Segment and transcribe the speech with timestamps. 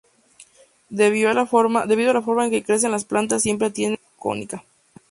[0.89, 4.63] Debido a la forma en que crecen las plantas, siempre tiende a ser cónica.